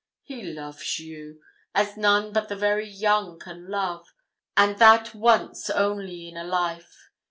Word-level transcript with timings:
He 0.23 0.41
loves 0.41 0.97
you, 0.97 1.43
as 1.75 1.95
none 1.95 2.33
but 2.33 2.49
the 2.49 2.55
very 2.55 2.89
young 2.89 3.37
can 3.37 3.67
love, 3.69 4.07
and 4.57 4.79
that 4.79 5.13
once 5.13 5.69
only 5.69 6.27
in 6.27 6.35
a 6.37 6.43
life. 6.43 7.11